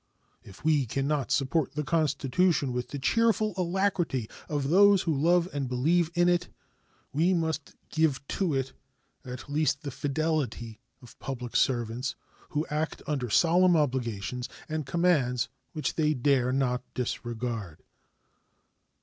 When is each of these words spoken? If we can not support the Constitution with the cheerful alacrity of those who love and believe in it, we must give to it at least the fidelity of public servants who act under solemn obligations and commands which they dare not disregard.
If 0.41 0.65
we 0.65 0.87
can 0.87 1.07
not 1.07 1.29
support 1.29 1.73
the 1.75 1.83
Constitution 1.83 2.73
with 2.73 2.87
the 2.87 2.97
cheerful 2.97 3.53
alacrity 3.55 4.27
of 4.49 4.69
those 4.69 5.03
who 5.03 5.15
love 5.15 5.47
and 5.53 5.69
believe 5.69 6.09
in 6.15 6.27
it, 6.27 6.47
we 7.13 7.35
must 7.35 7.75
give 7.91 8.27
to 8.29 8.55
it 8.55 8.73
at 9.23 9.47
least 9.47 9.83
the 9.83 9.91
fidelity 9.91 10.79
of 11.03 11.19
public 11.19 11.55
servants 11.55 12.15
who 12.49 12.65
act 12.71 13.03
under 13.05 13.29
solemn 13.29 13.75
obligations 13.77 14.49
and 14.67 14.87
commands 14.87 15.49
which 15.73 15.93
they 15.93 16.15
dare 16.15 16.51
not 16.51 16.81
disregard. 16.95 17.83